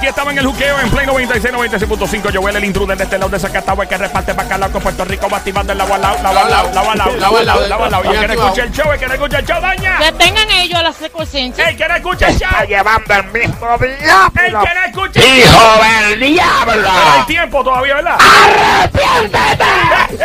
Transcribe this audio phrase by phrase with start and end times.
[0.00, 2.34] Aquí estamos en el juqueo en Play 96, 96.5.
[2.34, 5.04] Joel, el intruder de este lado de Zacatau, el que reparte para acá con Puerto
[5.04, 7.46] Rico, va activando el lado al lado, lado al lado, lado al lado, lado al
[7.46, 8.04] lado, lado al lado.
[8.04, 9.98] Y el que no escucha el show, el que no escucha el show, daña.
[9.98, 11.68] Que tengan ellos la secuencia.
[11.68, 12.48] El que no escucha el show.
[12.50, 14.30] Está llevando el mismo El diablo.
[14.32, 15.36] que no escucha el show.
[15.36, 16.72] ¡Hijo del diablo!
[16.72, 18.18] Pero hay tiempo todavía, ¿verdad?
[18.46, 20.24] ¡Arrepiéntete!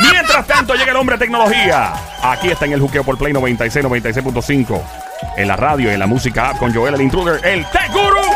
[0.12, 1.92] Mientras tanto llega el hombre de tecnología.
[2.22, 4.80] Aquí está en el juqueo por Play 96, 96.5.
[5.36, 8.33] En la radio y en la música app con Joel el Intruder, el Tech Guru.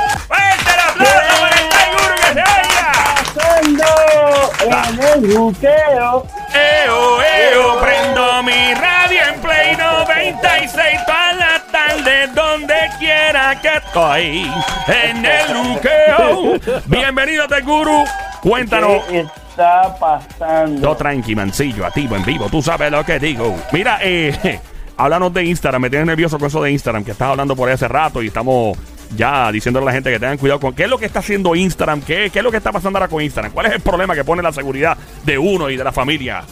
[4.89, 6.27] En el juqueo.
[6.55, 14.51] Eo, eo, prendo mi radio en Play 96 toda la tarde, donde quiera que estoy.
[14.87, 16.81] En el juqueo.
[16.87, 18.05] Bienvenido, Tech Guru.
[18.41, 19.05] Cuéntanos.
[19.05, 20.81] ¿Qué está pasando?
[20.81, 22.49] Yo tranqui, mancillo, activo, en vivo.
[22.51, 23.55] Tú sabes lo que digo.
[23.73, 24.61] Mira, eh,
[24.97, 25.83] háblanos de Instagram.
[25.83, 28.29] Me tienes nervioso con eso de Instagram, que estás hablando por ahí hace rato y
[28.29, 28.79] estamos
[29.17, 31.55] ya diciéndole a la gente que tengan cuidado con qué es lo que está haciendo
[31.55, 34.15] Instagram, qué, qué es lo que está pasando ahora con Instagram, cuál es el problema
[34.15, 36.43] que pone la seguridad de uno y de la familia.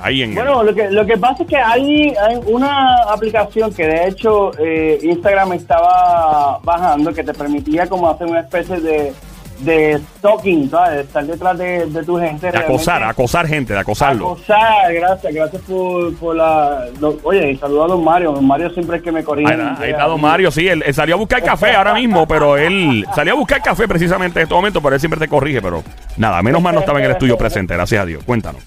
[0.00, 3.84] Ahí en Bueno, lo que, lo que pasa es que hay, hay una aplicación que
[3.84, 9.12] de hecho eh, Instagram estaba bajando que te permitía como hacer una especie de,
[9.60, 10.94] de stalking, ¿sabes?
[10.96, 12.50] De estar detrás de, de tu gente.
[12.50, 14.32] de acosar, acosar gente, de acosarlo.
[14.32, 16.86] Acosar, gracias, gracias por, por la...
[17.00, 19.52] lo- oye, saludo a don Mario, don Mario siempre es que me corrige.
[19.52, 22.26] Ahí, está- ahí está Don Mario, sí, él, él salió a buscar café ahora mismo,
[22.26, 25.60] pero él salió a buscar café precisamente en este momento, pero él siempre te corrige,
[25.62, 25.82] pero
[26.16, 28.22] nada, menos mal no estaba en el estudio presente, gracias a Dios.
[28.24, 28.62] Cuéntanos.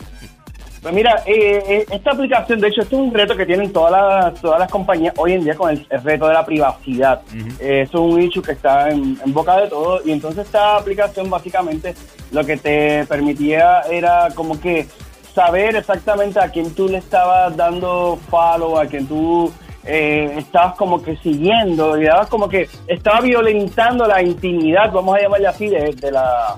[0.82, 4.42] Pues mira, eh, eh, esta aplicación, de hecho, es un reto que tienen todas las,
[4.42, 7.22] todas las compañías hoy en día con el, el reto de la privacidad.
[7.60, 10.02] Eh, eso es un issue que está en, en boca de todo.
[10.04, 11.94] Y entonces esta aplicación básicamente
[12.32, 14.88] lo que te permitía era como que
[15.36, 19.54] saber exactamente a quién tú le estabas dando follow, a quién tú
[19.86, 25.22] eh, estabas como que siguiendo, y dabas como que estaba violentando la intimidad, vamos a
[25.22, 26.56] llamarle así, de, de la,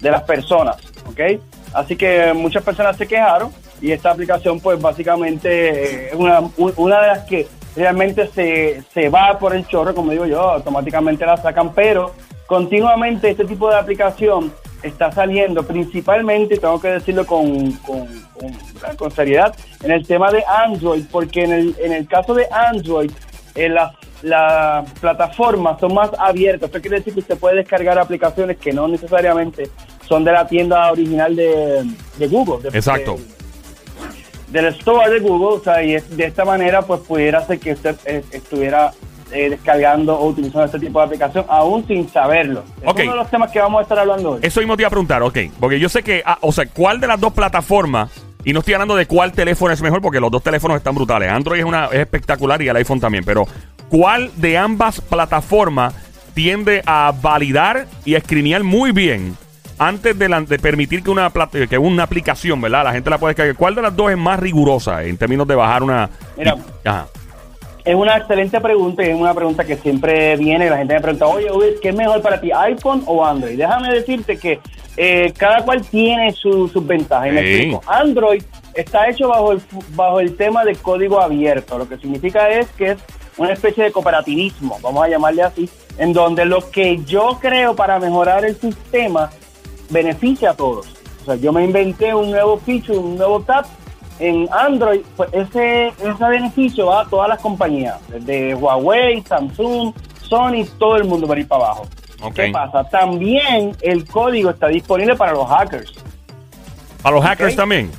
[0.00, 0.76] de las personas,
[1.08, 1.40] ¿ok?
[1.74, 6.72] Así que muchas personas se quejaron y esta aplicación pues básicamente eh, es una, u-
[6.76, 7.46] una de las que
[7.76, 12.12] realmente se, se va por el chorro, como digo yo, automáticamente la sacan, pero
[12.46, 14.52] continuamente este tipo de aplicación
[14.82, 18.06] está saliendo, principalmente, tengo que decirlo con, con,
[18.98, 23.10] con, seriedad, en el tema de Android, porque en el, en el caso de Android,
[23.54, 23.92] eh, las
[24.22, 26.68] las plataformas son más abiertas.
[26.70, 29.68] Esto quiere decir que usted puede descargar aplicaciones que no necesariamente
[30.08, 31.84] son de la tienda original de,
[32.16, 32.62] de Google.
[32.70, 33.16] de- Exacto.
[34.54, 35.58] Del store de Google.
[35.58, 38.92] O sea, y de esta manera, pues pudiera ser que usted eh, estuviera
[39.32, 42.62] eh, descargando o utilizando este tipo de aplicación, aún sin saberlo.
[42.80, 44.40] Es uno de los temas que vamos a estar hablando hoy.
[44.42, 47.00] Eso mismo te iba a preguntar, ok, porque yo sé que, ah, o sea, ¿cuál
[47.00, 48.12] de las dos plataformas?
[48.44, 51.30] Y no estoy hablando de cuál teléfono es mejor, porque los dos teléfonos están brutales.
[51.30, 53.46] Android es, una, es espectacular y el iPhone también, pero
[53.88, 55.94] ¿cuál de ambas plataformas
[56.34, 59.36] tiende a validar y a escrinear muy bien
[59.78, 61.30] antes de, la- de permitir que una,
[61.68, 62.84] que una aplicación, ¿verdad?
[62.84, 63.56] La gente la puede descargar.
[63.56, 66.08] ¿Cuál de las dos es más rigurosa en términos de bajar una...
[66.36, 66.56] Mira.
[66.84, 67.06] Ajá.
[67.84, 70.70] Es una excelente pregunta y es una pregunta que siempre viene.
[70.70, 73.58] La gente me pregunta, oye, Luis, ¿qué es mejor para ti, iPhone o Android?
[73.58, 74.58] Déjame decirte que
[74.96, 77.30] eh, cada cual tiene su- sus ventajas.
[77.32, 77.48] Me Sí.
[77.48, 77.82] explico.
[77.86, 78.42] Android
[78.72, 79.60] está hecho bajo el,
[79.90, 81.76] bajo el tema de código abierto.
[81.76, 82.98] Lo que significa es que es
[83.36, 85.68] una especie de cooperativismo, vamos a llamarle así,
[85.98, 89.28] en donde lo que yo creo para mejorar el sistema
[89.90, 90.86] beneficia a todos.
[91.22, 93.64] O sea, yo me inventé un nuevo feature, un nuevo tab
[94.18, 100.64] en Android, pues ese, ese beneficio va a todas las compañías, desde Huawei, Samsung, Sony,
[100.78, 101.86] todo el mundo va a ir para abajo.
[102.34, 102.84] ¿Qué pasa?
[102.88, 105.92] También el código está disponible para los hackers.
[107.02, 107.90] Para los hackers también.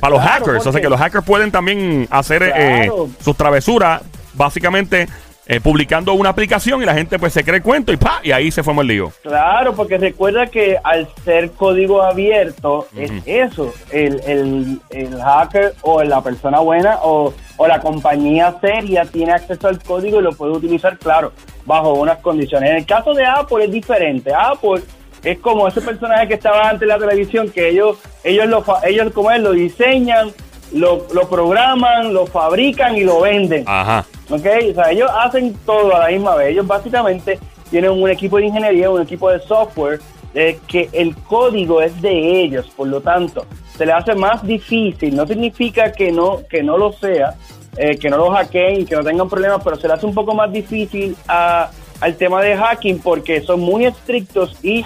[0.00, 0.66] Para los Claro, hackers.
[0.66, 4.02] O sea que los hackers pueden también hacer eh, sus travesuras,
[4.34, 5.08] básicamente
[5.48, 8.32] eh, publicando una aplicación y la gente pues se cree el cuento y pa, y
[8.32, 9.12] ahí se fue el lío.
[9.22, 16.02] Claro, porque recuerda que al ser código abierto, es eso, el, el, el hacker o
[16.02, 20.52] la persona buena o, o la compañía seria tiene acceso al código y lo puede
[20.52, 21.32] utilizar, claro,
[21.64, 22.70] bajo unas condiciones.
[22.70, 24.32] En el caso de Apple es diferente.
[24.34, 24.82] Apple
[25.24, 29.12] es como ese personaje que estaba antes en la televisión, que ellos, ellos, lo, ellos
[29.12, 30.30] como es, lo diseñan,
[30.72, 33.64] lo, lo programan, lo fabrican y lo venden.
[33.66, 34.04] Ajá.
[34.30, 34.46] ¿ok?
[34.70, 36.48] O sea, ellos hacen todo a la misma vez.
[36.50, 37.38] Ellos básicamente
[37.70, 40.00] tienen un equipo de ingeniería, un equipo de software,
[40.34, 43.46] eh, que el código es de ellos, por lo tanto,
[43.76, 45.14] se le hace más difícil.
[45.16, 47.34] No significa que no, que no lo sea,
[47.76, 50.34] eh, que no lo hackeen que no tengan problemas, pero se le hace un poco
[50.34, 51.70] más difícil a-
[52.00, 54.84] al tema de hacking porque son muy estrictos y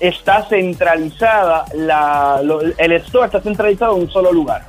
[0.00, 4.62] está centralizada, la, lo- el store está centralizado en un solo lugar.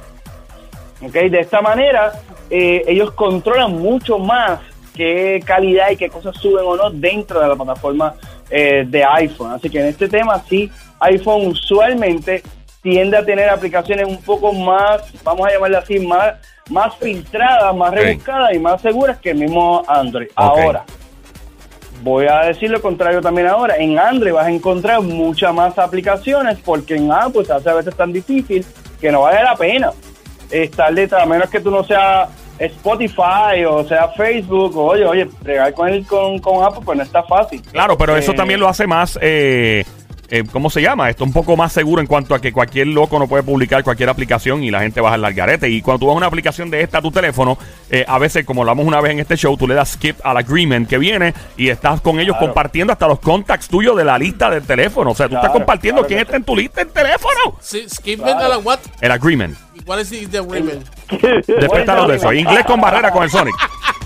[1.04, 1.14] ¿Ok?
[1.14, 2.14] De esta manera,
[2.50, 4.60] eh, ellos controlan mucho más
[4.96, 8.14] qué calidad y qué cosas suben o no dentro de la plataforma
[8.50, 9.52] eh, de iPhone.
[9.52, 10.70] Así que en este tema sí,
[11.00, 12.44] iPhone usualmente
[12.82, 16.36] tiende a tener aplicaciones un poco más, vamos a llamarle así, más,
[16.70, 20.28] más filtradas, más rebuscadas y más seguras que el mismo Android.
[20.36, 20.84] Ahora,
[22.04, 23.78] voy a decir lo contrario también ahora.
[23.78, 27.96] En Android vas a encontrar muchas más aplicaciones porque en Apple se hace a veces
[27.96, 28.66] tan difícil
[29.00, 29.92] que no vale la pena
[30.52, 32.30] estar detrás, a menos que tú no seas
[32.60, 34.76] Spotify o sea Facebook.
[34.78, 37.62] O, oye, oye, bregar con, el, con, con Apple pues no está fácil.
[37.72, 39.84] Claro, pero eso Eh, también lo hace más, eh,
[40.30, 41.10] eh, ¿cómo se llama?
[41.10, 44.10] Esto un poco más seguro en cuanto a que cualquier loco no puede publicar cualquier
[44.10, 45.70] aplicación y la gente va al garete.
[45.70, 47.58] Y cuando tú vas a una aplicación de esta a tu teléfono,
[47.90, 50.38] eh, a veces, como hablamos una vez en este show, tú le das skip al
[50.38, 52.48] agreement que viene y estás con ellos Claro.
[52.54, 55.12] compartiendo hasta los contacts tuyos de la lista del teléfono.
[55.12, 57.58] O sea, tú estás compartiendo claro quién está en tu lista del teléfono.
[57.60, 58.54] Sí, skip Claro.
[58.54, 58.80] and what?
[59.02, 59.56] El agreement.
[60.40, 60.86] Agreement?
[61.48, 62.32] Después está lo de eso.
[62.34, 63.56] Inglés con barrera con el Sonic.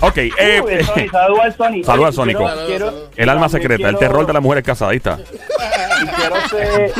[0.00, 1.82] Ok, eh, Sony, saludos al Sony.
[1.84, 4.92] Saludos al quiero- quiero- el alma secreta, el terror de las mujeres casadas.
[4.92, 5.18] Ahí está.
[6.02, 6.92] y quiero ser,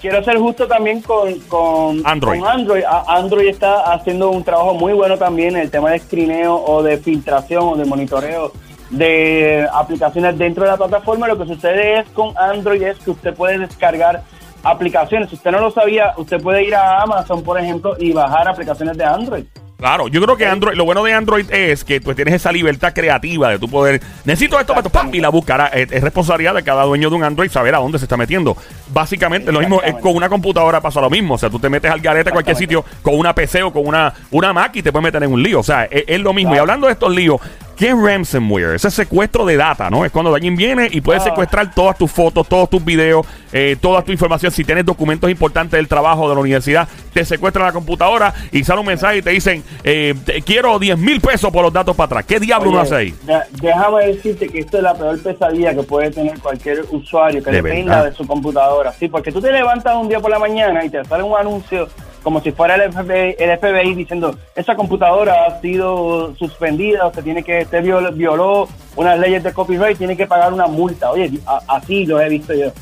[0.00, 2.40] quiero ser justo también con, con Android.
[2.40, 2.84] con Android.
[2.84, 6.82] A- Android está haciendo un trabajo muy bueno también en el tema de screeneo o
[6.82, 8.52] de filtración o de monitoreo
[8.88, 11.26] de aplicaciones dentro de la plataforma.
[11.28, 14.22] Lo que sucede es con Android es que usted puede descargar
[14.62, 15.28] aplicaciones.
[15.28, 18.96] Si usted no lo sabía, usted puede ir a Amazon, por ejemplo, y bajar aplicaciones
[18.96, 19.44] de Android.
[19.78, 22.94] Claro, yo creo que Android, lo bueno de Android es que tú tienes esa libertad
[22.94, 24.00] creativa de tu poder.
[24.24, 25.66] Necesito esto, esto, pam, y la buscará.
[25.66, 28.56] Es, es responsabilidad de cada dueño de un Android saber a dónde se está metiendo.
[28.88, 31.34] Básicamente, lo mismo es con una computadora pasa lo mismo.
[31.34, 33.86] O sea, tú te metes al garete a cualquier sitio con una PC o con
[33.86, 35.60] una, una Mac y te puedes meter en un lío.
[35.60, 36.54] O sea, es, es lo mismo.
[36.54, 37.38] Y hablando de estos líos,
[37.76, 38.74] ¿qué es ransomware?
[38.74, 40.04] Ese secuestro de data, ¿no?
[40.04, 41.24] Es cuando alguien viene y puede Ah.
[41.24, 44.50] secuestrar todas tus fotos, todos tus videos, eh, toda tu información.
[44.52, 48.80] Si tienes documentos importantes del trabajo de la universidad, te secuestran la computadora y sale
[48.80, 52.06] un mensaje y te dicen, eh, te- quiero 10 mil pesos por los datos para
[52.06, 52.24] atrás.
[52.26, 53.14] ¿Qué diablo uno hace ahí?
[53.60, 57.62] déjame decirte que esto es la peor pesadilla que puede tener cualquier usuario que ¿De
[57.62, 58.92] dependa de su computadora.
[58.92, 61.88] Sí, porque tú te levantas un día por la mañana y te sale un anuncio
[62.26, 67.22] como si fuera el FBI, el FBI diciendo esa computadora ha sido suspendida o se
[67.22, 71.30] tiene que se viol- violó unas leyes de copyright tiene que pagar una multa oye
[71.46, 72.72] a- así lo he visto yo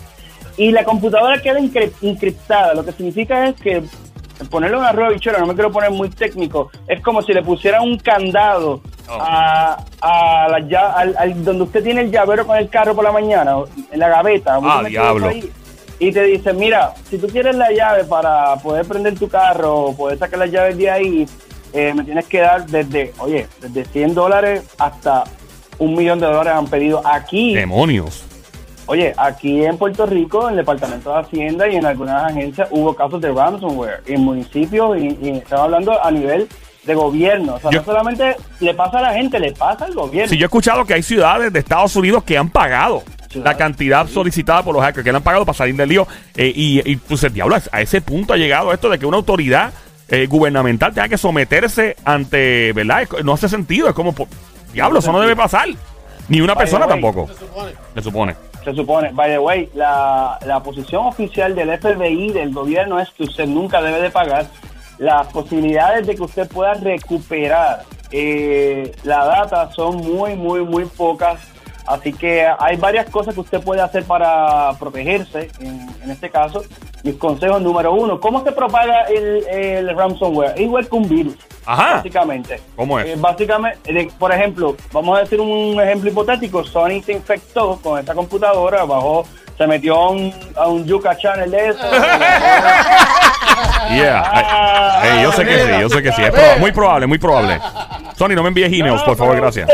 [0.56, 3.82] y la computadora queda encri- encriptada lo que significa es que
[4.50, 7.82] ponerle una rueda bichuela, no me quiero poner muy técnico, es como si le pusieran
[7.82, 9.18] un candado Oh.
[9.20, 13.12] a, a la al, al- donde usted tiene el llavero con el carro por la
[13.12, 13.54] mañana,
[13.92, 14.54] en la gaveta.
[14.54, 15.28] Ah, usted diablo.
[15.28, 15.50] ahí
[16.06, 19.96] Y te dice, mira, si tú quieres la llave para poder prender tu carro o
[19.96, 21.26] poder sacar las llaves de ahí,
[21.72, 25.24] eh, me tienes que dar desde, oye, desde 100 dólares hasta
[25.78, 27.54] un millón de dólares han pedido aquí.
[27.54, 28.22] Demonios.
[28.86, 32.94] Oye, aquí en Puerto Rico, en el Departamento de Hacienda y en algunas agencias hubo
[32.94, 36.46] casos de ransomware en municipios y, y estamos hablando a nivel
[36.84, 37.54] de gobierno.
[37.54, 40.28] O sea, Yo- no solamente le pasa a la gente, le pasa al gobierno.
[40.28, 43.02] Si yo he escuchado que hay ciudades de Estados Unidos que han pagado
[43.36, 46.06] la cantidad solicitada por los hackers, que le han pagado para salir del lío.
[46.36, 49.16] eh, y, y, pues el diablo, a ese punto ha llegado esto de que una
[49.16, 49.72] autoridad
[50.08, 53.02] eh, gubernamental tenga que someterse ante, ¿verdad?
[53.02, 54.14] Es- No hace sentido, es como,
[54.72, 55.68] diablo, eso no debe pasar.
[56.28, 57.72] Ni una By persona tampoco, Se supone.
[57.94, 58.36] se supone.
[58.64, 63.24] Se supone, by the way, la, la posición oficial del FBI, del gobierno, es que
[63.24, 64.46] usted nunca debe de pagar.
[64.98, 71.40] Las posibilidades de que usted pueda recuperar eh, la data son muy, muy, muy pocas.
[71.86, 76.62] Así que hay varias cosas que usted puede hacer para protegerse, en, en este caso.
[77.02, 80.58] Mis consejos número uno, ¿cómo se propaga el, el ransomware?
[80.58, 81.36] Igual que un virus.
[81.66, 81.96] Ajá.
[81.96, 82.60] Básicamente.
[82.76, 83.06] ¿Cómo es?
[83.06, 86.64] Eh, básicamente, eh, por ejemplo, vamos a decir un ejemplo hipotético.
[86.64, 89.26] Sony se infectó con esta computadora, bajó,
[89.58, 91.80] se metió a un, a un Yuka Channel de eso.
[93.90, 94.22] Yeah.
[94.24, 96.22] Ah, Ey, yo sé que sí, yo sé que sí.
[96.22, 97.58] Es proba- muy probable, muy probable.
[98.16, 99.68] Sony, no me envíes emails, por favor, gracias.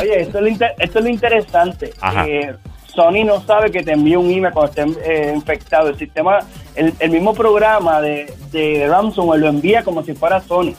[0.00, 1.92] Oye, esto es lo, inter- esto es lo interesante.
[2.00, 2.26] Ajá.
[2.26, 2.54] Eh,
[2.94, 5.88] Sony no sabe que te envía un email cuando esté eh, infectado.
[5.88, 6.40] El sistema,
[6.74, 10.74] el, el mismo programa de, de ransomware lo envía como si fuera Sony.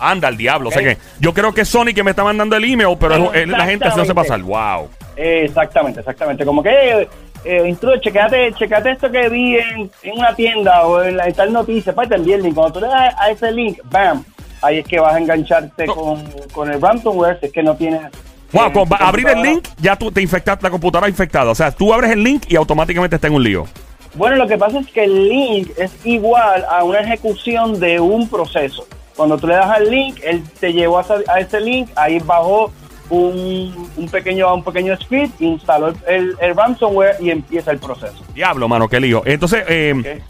[0.00, 0.68] Anda, al diablo.
[0.68, 3.32] O sea que yo creo que es Sony que me está mandando el email, pero
[3.32, 4.38] es- es la gente haciéndose pasar.
[4.40, 4.78] Exactamente.
[4.78, 4.88] Wow.
[5.16, 6.44] Eh, exactamente, exactamente.
[6.46, 7.08] Como que,
[7.44, 11.52] eh, checate, checate esto que vi en, en una tienda o en, la, en tal
[11.52, 12.54] noticia, para te envié el link.
[12.54, 14.24] Cuando tú le das a ese link, bam,
[14.62, 15.94] ahí es que vas a engancharte No.
[15.94, 18.02] con, con el ransomware, si es que no tienes...
[18.52, 21.50] Wow, eh, con abrir el link, ya tú te infectaste, la computadora infectada.
[21.50, 23.66] O sea, tú abres el link y automáticamente está en un lío.
[24.14, 28.28] Bueno, lo que pasa es que el link es igual a una ejecución de un
[28.28, 28.86] proceso.
[29.14, 32.72] Cuando tú le das al link, él te llevó a ese link, ahí bajó
[33.10, 38.22] un, un pequeño un pequeño script, instaló el, el ransomware y empieza el proceso.
[38.34, 39.22] Diablo, mano, qué lío.
[39.24, 40.20] Entonces, eh,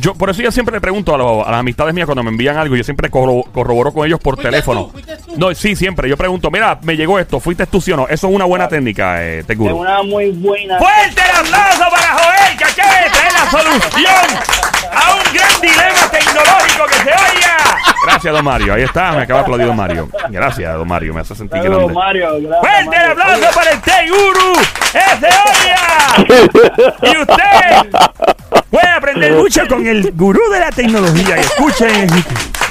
[0.00, 2.30] yo por eso yo siempre le pregunto a, los- a las amistades mías cuando me
[2.30, 4.86] envían algo, yo siempre corro- corroboro con ellos por teléfono.
[4.86, 5.34] tú, fuiste tú.
[5.36, 6.08] No, sí, siempre.
[6.08, 8.08] Yo pregunto, mira, me llegó esto, ¿fuiste tú sí o no?
[8.08, 10.78] Eso es una buena técnica, eh, te Es una muy buena.
[10.78, 12.82] ¡Fuerte el aplauso para Joel Caché!
[12.82, 14.14] ¡Trae la solución
[14.92, 17.56] a un gran dilema tecnológico que se oiga!
[18.04, 18.74] Gracias, don Mario.
[18.74, 20.08] Ahí está, me acaba de aplaudir don Mario.
[20.30, 21.94] Gracias, don Mario, me hace sentir Saludos, grande.
[21.94, 22.28] Mario.
[22.42, 23.22] Gracias, ¡Fuerte el Mario.
[23.22, 24.52] aplauso para el Teguru!
[24.94, 25.80] ¡Ese oiga!
[27.02, 27.90] Y usted
[28.70, 31.36] puede aprender mucho con el gurú de la tecnología.
[31.36, 32.06] Y escuchen.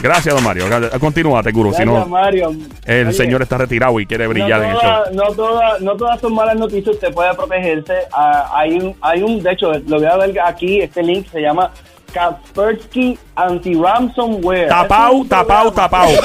[0.01, 0.65] Gracias, don Mario.
[0.99, 1.71] Continúa, Teguru.
[1.73, 2.51] Si Gracias, no, Mario.
[2.85, 5.03] el Oye, señor está retirado y quiere brillar no en el show.
[5.13, 7.93] no, todas, no todas son malas noticias, usted puede protegerse.
[8.11, 11.39] Ah, hay, un, hay un, de hecho, lo voy a ver aquí, este link se
[11.41, 11.71] llama
[12.13, 14.69] Kaspersky Anti-Ransomware.
[14.69, 16.09] Tapau, tapau, tapau.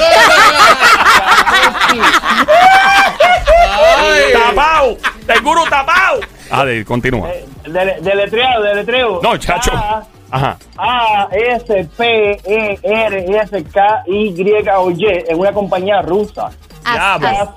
[4.33, 4.97] ¡Tapau!
[5.25, 6.19] ¡Teguru tapau!
[6.51, 7.29] Ah, de- continúa.
[7.29, 9.19] Eh, dele- Deletreo, deletreo.
[9.21, 9.71] No, chacho.
[9.73, 10.57] A, Ajá.
[10.77, 14.33] A, S, P, E, R, S, K, Y
[14.77, 16.49] o Y en una compañía rusa.
[16.85, 17.39] Ya, As- pues.
[17.39, 17.49] as-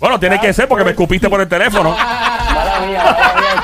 [0.00, 1.90] Bueno, tiene que ser porque me escupiste por el teléfono.
[1.90, 3.62] Mala mía, mala mía.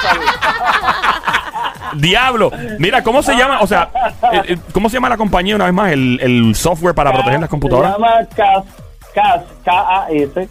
[1.96, 2.50] Diablo.
[2.78, 3.60] Mira, ¿cómo se llama?
[3.60, 3.90] O sea,
[4.32, 5.92] eh, eh, ¿cómo se llama la compañía una vez más?
[5.92, 7.92] El, el software para proteger las computadoras.
[7.94, 8.64] Se llama CAS,
[9.14, 10.48] CAS, K-A-S,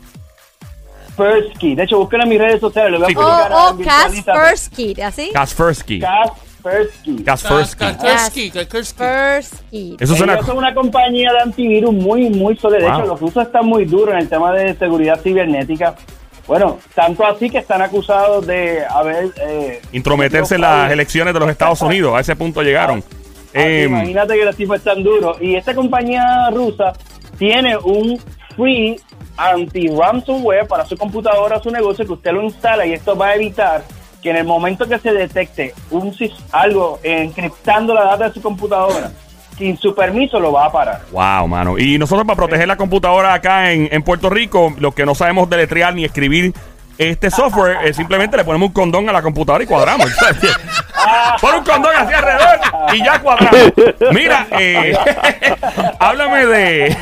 [1.15, 1.75] Persky.
[1.75, 2.91] De hecho, busquen en mis redes sociales.
[2.91, 3.15] Lo voy a Sí.
[3.15, 4.23] publicar O, o en Virtualízate.
[4.31, 5.31] Kaspersky, ¿así?
[5.33, 6.00] Kaspersky.
[6.00, 7.23] Kaspersky.
[7.23, 7.23] Kaspersky.
[7.23, 8.65] Kaspersky, Kaspersky.
[8.67, 9.97] Kaspersky.
[10.00, 10.33] Eso suena.
[10.33, 12.79] Ellos son una compañía de antivirus muy, muy sólida.
[12.79, 12.97] De Wow.
[13.00, 15.95] hecho, los rusos están muy duros en el tema de seguridad cibernética.
[16.47, 19.31] Bueno, tanto así que están acusados de haber...
[19.41, 22.15] Eh, Intrometerse en las elecciones de los Estados Unidos.
[22.15, 23.00] A ese punto llegaron.
[23.00, 23.23] Así,
[23.53, 25.38] Em, imagínate que los tipos están duros.
[25.39, 26.93] Y esta compañía rusa
[27.38, 28.19] tiene un
[28.55, 29.00] free
[29.38, 33.83] anti-ransomware para su computadora, su negocio, que usted lo instala y esto va a evitar
[34.21, 36.15] que en el momento que se detecte un
[36.51, 39.12] algo encriptando la data de su computadora,
[39.57, 41.01] sin su permiso lo va a parar.
[41.12, 41.77] Wow, mano.
[41.77, 45.50] Y nosotros para proteger la computadora acá en, en Puerto Rico, los que no sabemos
[45.50, 46.53] deletrear ni escribir
[46.98, 50.12] este software, eh, simplemente le ponemos un condón a la computadora y cuadramos.
[51.41, 52.60] Pon un condón hacia alrededor
[52.93, 53.74] y ya cuadramos.
[54.12, 54.95] Mira, eh,
[56.00, 56.98] háblame de,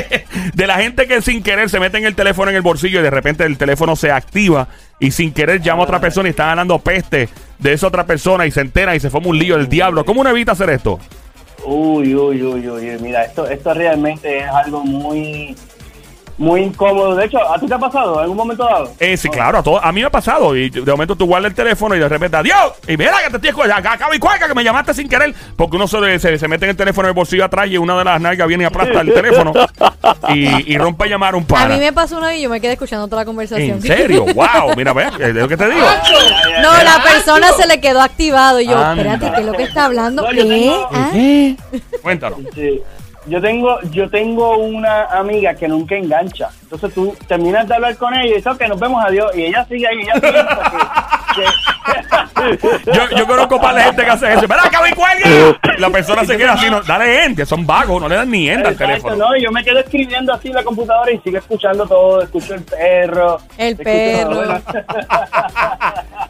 [0.54, 3.02] de la gente que sin querer se mete en el teléfono en el bolsillo y
[3.02, 6.46] de repente el teléfono se activa y sin querer llama a otra persona y está
[6.46, 9.68] ganando peste de esa otra persona y se entera y se forma un lío del
[9.68, 10.04] diablo.
[10.04, 10.98] ¿Cómo uno evita hacer esto?
[11.68, 15.56] Uy, uy, uy, uy, mira, esto, esto realmente es algo muy,
[16.38, 17.14] muy incómodo.
[17.16, 18.92] De hecho, ¿a ti te ha pasado en algún momento dado?
[19.00, 20.54] Eh, sí, claro, a, todo, a mí me ha pasado.
[20.56, 22.72] Y de momento tú guardas el teléfono y de repente, adiós.
[22.86, 23.88] Y mira que te estoy escuchando.
[23.88, 25.34] Acabo y cuelga que me llamaste sin querer.
[25.56, 27.96] Porque uno se, se, se mete en el teléfono en el bolsillo atrás y una
[27.98, 29.52] de las nalgas viene y aplasta el teléfono.
[30.28, 31.74] Y, y rompe a llamar a un A pana.
[31.74, 33.76] mí me pasó una vez y yo me quedé escuchando toda la conversación.
[33.76, 34.24] ¿En serio?
[34.34, 34.74] ¡Wow!
[34.76, 35.86] Mira, ve, es lo que te digo.
[36.62, 39.02] No, la persona se le quedó activado y yo, Anda.
[39.02, 40.22] espérate, ¿qué es lo que está hablando?
[40.22, 40.44] No, ¿Qué?
[40.44, 41.10] tengo- ¿Ah?
[42.02, 42.40] Cuéntanos.
[42.54, 42.82] Sí.
[43.28, 46.48] Yo tengo, yo tengo una amiga que nunca engancha.
[46.62, 49.34] Entonces tú terminas de hablar con ella y dices, ok, nos vemos, adiós.
[49.36, 50.46] Y ella sigue ahí, ella piensa
[51.34, 51.40] que...
[51.42, 51.46] que-
[52.92, 54.42] Yo, yo conozco para la gente que hace eso.
[54.42, 55.58] ¡Mira, acabo y cuelga!
[55.76, 56.70] Y la persona se queda así.
[56.70, 58.00] No, dale end, que son vagos.
[58.00, 59.16] No le dan ni end al teléfono.
[59.16, 62.54] no, y yo me quedo escribiendo así en la computadora y sigo escuchando todo, escucho
[62.54, 63.38] el perro.
[63.58, 64.42] El perro.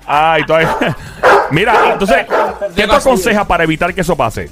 [0.06, 0.76] Ay, todavía.
[1.50, 2.26] Mira, entonces,
[2.74, 4.48] ¿qué tú aconsejas para evitar que eso pase?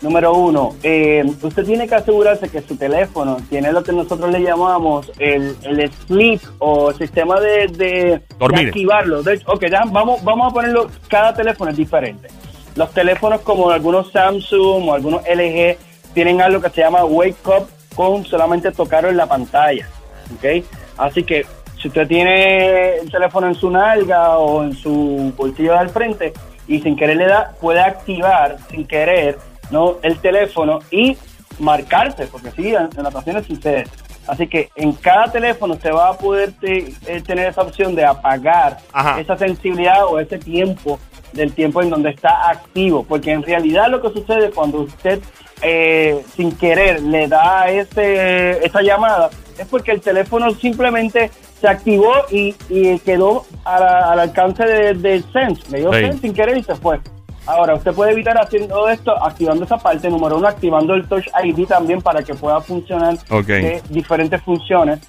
[0.00, 4.40] Número uno, eh, usted tiene que asegurarse que su teléfono tiene lo que nosotros le
[4.40, 9.24] llamamos el, el sleep o sistema de, de, activarlo.
[9.24, 12.28] De hecho, ok, ya vamos, vamos a ponerlo, cada teléfono es diferente.
[12.76, 15.76] Los teléfonos como algunos Samsung o algunos LG
[16.14, 19.88] tienen algo que se llama Wake Up con solamente tocarlo en la pantalla.
[20.36, 20.64] ¿ok?
[20.96, 21.44] Así que
[21.80, 26.32] si usted tiene el teléfono en su nalga o en su bolsillo del frente
[26.68, 29.38] y sin querer le da, puede activar sin querer
[29.70, 31.16] no el teléfono y
[31.58, 33.84] marcarse, porque sí, en, en ocasiones sucede.
[34.26, 38.04] Así que en cada teléfono usted va a poder te- eh, tener esa opción de
[38.04, 39.18] apagar Ajá.
[39.20, 40.98] esa sensibilidad o ese tiempo
[41.32, 45.20] del tiempo en donde está activo, porque en realidad lo que sucede cuando usted
[45.62, 52.12] eh, sin querer le da ese, esa llamada es porque el teléfono simplemente se activó
[52.30, 56.56] y, y quedó a la- al alcance de- del sense, le dio sense sin querer
[56.58, 57.00] y se fue.
[57.48, 61.66] Ahora, usted puede evitar haciendo esto, activando esa parte, número uno, activando el Touch ID
[61.66, 63.46] también para que pueda funcionar Ok.
[63.46, 65.00] de diferentes funciones.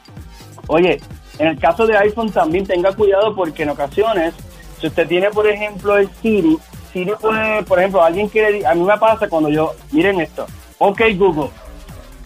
[0.68, 1.02] Oye,
[1.38, 4.34] en el caso de iPhone también tenga cuidado porque en ocasiones,
[4.80, 6.58] si usted tiene, por ejemplo, el Siri,
[6.94, 10.46] Siri puede, por ejemplo, alguien quiere, a mí me pasa cuando yo, miren esto,
[10.78, 11.50] ok Google,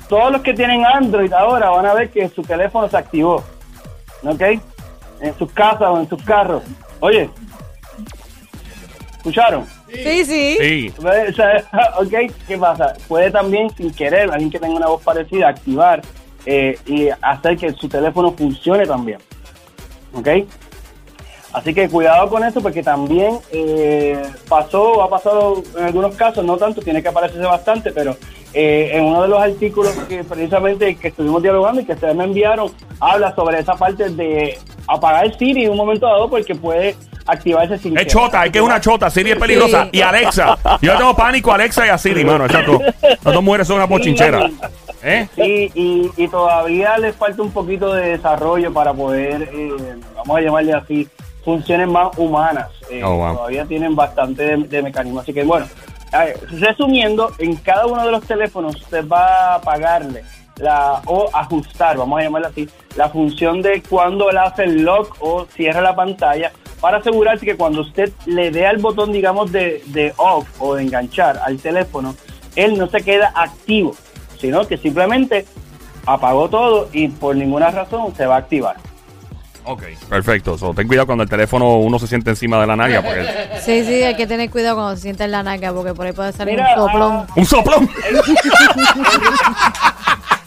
[0.07, 3.43] todos los que tienen Android ahora van a ver que su teléfono se activó,
[4.23, 4.41] ¿ok?
[5.21, 6.61] En sus casas o en sus carros.
[6.99, 7.31] Oye,
[9.23, 9.65] ¿Escucharon?
[9.87, 10.57] Sí, sí.
[10.59, 10.93] Sí.
[11.33, 11.63] Sea,
[11.97, 12.93] ok, ¿qué pasa?
[13.07, 16.01] Puede también, sin querer, alguien que tenga una voz parecida, activar
[16.45, 19.19] eh, y hacer que su teléfono funcione también.
[20.13, 20.27] ¿Ok?
[21.53, 26.57] Así que cuidado con eso porque también eh, pasó, ha pasado en algunos casos, no
[26.57, 28.17] tanto, tiene que aparecerse bastante, pero
[28.53, 32.23] eh, en uno de los artículos que precisamente que estuvimos dialogando y que ustedes me
[32.25, 34.57] enviaron, habla sobre esa parte de
[34.87, 36.95] apagar Siri en un momento dado porque puede
[37.25, 39.83] activarse sin Es chota, es que es una chota, Siri es peligrosa.
[39.85, 39.89] Sí.
[39.93, 40.57] Y Alexa.
[40.81, 42.79] Yo tengo pánico a Alexa y a Siri, mano, exacto.
[43.01, 44.49] Las dos mujeres son una bochinchera.
[45.05, 45.27] ¿Eh?
[45.35, 49.69] Sí, y, y todavía les falta un poquito de desarrollo para poder, eh,
[50.15, 51.07] vamos a llamarle así,
[51.43, 52.69] funciones más humanas.
[52.89, 53.35] Eh, Oh, wow.
[53.35, 55.19] Todavía tienen bastante de, de mecanismo.
[55.19, 55.65] Así que bueno,
[56.51, 60.23] resumiendo, en cada uno de los teléfonos usted va a pagarle
[61.05, 65.45] o ajustar, vamos a llamarle así, la función de cuando él hace el lock o
[65.45, 70.13] cierra la pantalla para asegurarse que cuando usted le dé al botón, digamos, de, de
[70.17, 72.13] off o de enganchar al teléfono,
[72.55, 73.95] él no se queda activo,
[74.37, 75.45] sino que simplemente
[76.05, 78.75] apagó todo y por ninguna razón se va a activar.
[79.65, 80.57] Ok, perfecto.
[80.57, 83.01] So, ten cuidado cuando el teléfono uno se siente encima de la nalga.
[83.01, 83.25] Porque...
[83.63, 86.11] Sí, sí, hay que tener cuidado cuando se sienta en la naca porque por ahí
[86.11, 87.11] puede salir Mira, un soplón.
[87.13, 87.89] ah, ¡Un soplón!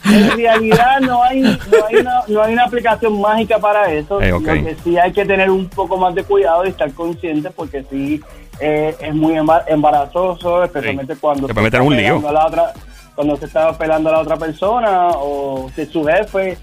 [0.04, 4.20] En realidad no hay, no hay, una, no hay una aplicación mágica para eso.
[4.22, 4.42] Eh, ok.
[4.46, 7.84] Lo que sí hay que tener un poco más de cuidado y estar consciente porque
[7.90, 8.20] sí
[8.60, 12.22] eh, es muy emba- embarazoso, especialmente cuando Te puede meter un lío.
[12.28, 12.72] a la otra,
[13.16, 16.56] cuando se está pelando a la otra persona o si es su jefe,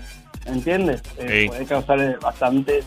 [0.46, 1.02] ¿entiendes?
[1.18, 1.46] Eh.
[1.48, 2.86] Puede causar bastantes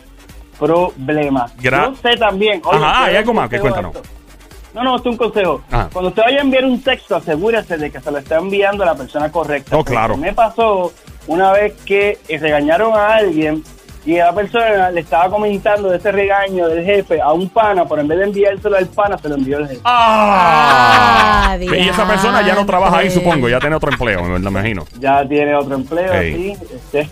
[0.57, 1.55] problemas.
[1.57, 2.61] Gra- Yo sé también.
[2.65, 3.93] Ajá, quiero hay algo más que cuéntanos.
[4.73, 5.61] No, no, esto es un consejo.
[5.71, 5.89] Ajá.
[5.91, 8.87] Cuando usted vaya a enviar un texto, asegúrese de que se lo está enviando a
[8.87, 9.75] la persona correcta.
[9.75, 10.17] Oh, Porque claro.
[10.17, 10.93] Me pasó
[11.27, 13.63] una vez que eh, regañaron a alguien
[14.07, 17.99] y la persona le estaba comentando de ese regaño del jefe a un pana, pero
[17.99, 19.81] en vez de enviárselo al pana, se lo envió el jefe.
[19.83, 21.49] ¡Ah!
[21.49, 23.49] Ah, y esa persona ya no trabaja ahí, supongo.
[23.49, 24.85] Ya tiene otro empleo, me me imagino.
[24.97, 26.33] Ya tiene otro empleo, Ey.
[26.33, 26.57] sí.
[26.73, 27.09] este.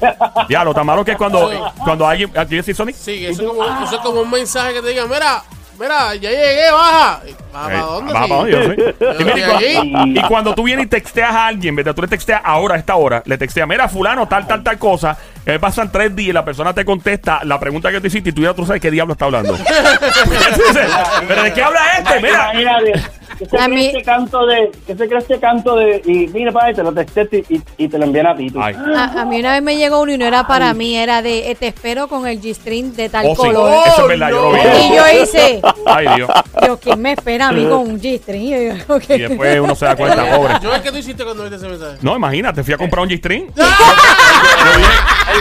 [0.48, 1.50] Ya, lo tan malo que es cuando,
[1.84, 2.32] cuando alguien...
[2.38, 2.96] ¿a ti sí, Sonic?
[2.96, 5.44] Sí, eso es, como, eso es como un mensaje que te diga, mira,
[5.80, 7.22] mira, ya llegué, baja.
[7.54, 8.14] ¿Baja Eh, para dónde?
[8.14, 8.30] va sí?
[8.30, 8.96] pa' dónde, yo sé.
[9.00, 10.20] Yo Y mira, y estoy cua- aquí.
[10.20, 11.94] Y cuando tú vienes y texteas a alguien, ¿verdad?
[11.96, 15.18] Tú le texteas ahora, a esta hora, le texteas, mira, fulano, tal, tal, tal cosa.
[15.46, 18.34] eh, pasan tres días y la persona te contesta la pregunta que tú hiciste y
[18.34, 19.56] tú ya tú sabes qué diablo está hablando.
[21.28, 22.20] ¿Pero de qué habla este?
[22.22, 22.52] Mira.
[22.54, 22.94] Imagínate,
[23.38, 26.28] ¿qué se A cree mí- este canto de, ¿qué se cree este canto de, y
[26.28, 28.50] mira, padre, te lo texté y, y- y te lo envían a ti.
[28.50, 28.62] tú.
[28.62, 28.76] Ay.
[28.96, 31.52] A, a mí una vez me llegó uno y no era para mí, era de
[31.52, 33.36] eh, te espero con el G-string de tal Oh, sí.
[33.36, 33.74] color.
[33.88, 34.60] Eso es verdad, yo lo vi.
[34.60, 36.30] Y yo hice, Ay, Dios.
[36.66, 38.42] yo, ¿quién me espera a mí con un G-string?
[38.44, 39.04] Y yo, ok.
[39.10, 40.54] Y después uno se da cuenta, pobre.
[40.62, 41.98] Yo es que tú hiciste cuando viste ese mensaje.
[42.02, 43.52] No, imagínate, fui a comprar un G-string.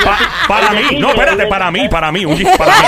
[0.05, 2.87] Pa- para mí, no, espérate, para mí, para mí, un para mí,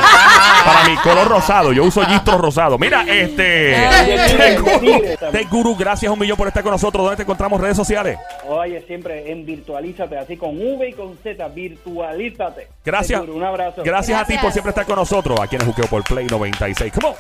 [0.64, 1.72] para mí, color rosado.
[1.72, 2.78] Yo uso gistro rosado.
[2.78, 3.76] Mira, este.
[5.00, 7.04] Tech Guru, Tech Guru, gracias un millón por estar con nosotros.
[7.04, 8.18] ¿Dónde te encontramos redes sociales?
[8.48, 12.68] Oye, siempre en Virtualízate, así con V y con Z, Virtualízate.
[12.85, 13.20] Gracias.
[13.22, 13.82] Un abrazo.
[13.85, 15.38] Gracias, a ti por siempre estar con nosotros.
[15.40, 16.92] Aquí en el Juqueo por Play 96.
[16.92, 17.14] Come on.